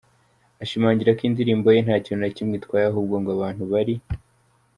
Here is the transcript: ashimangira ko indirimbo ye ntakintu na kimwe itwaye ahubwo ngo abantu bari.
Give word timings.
ashimangira 0.63 1.15
ko 1.17 1.21
indirimbo 1.29 1.67
ye 1.75 1.79
ntakintu 1.85 2.21
na 2.21 2.29
kimwe 2.35 2.53
itwaye 2.59 2.85
ahubwo 2.87 3.15
ngo 3.21 3.29
abantu 3.37 3.63
bari. 3.71 3.95